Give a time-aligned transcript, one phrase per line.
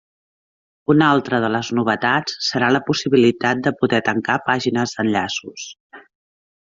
[0.93, 5.69] Una altra de les novetats serà la possibilitat de poder tancar pàgines d'enllaços.